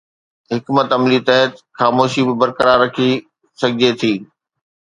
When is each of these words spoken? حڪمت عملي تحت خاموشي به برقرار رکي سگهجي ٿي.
حڪمت 0.51 0.87
عملي 0.95 1.19
تحت 1.27 1.51
خاموشي 1.79 2.21
به 2.27 2.33
برقرار 2.41 2.77
رکي 2.83 3.09
سگهجي 3.59 3.91
ٿي. 3.99 4.13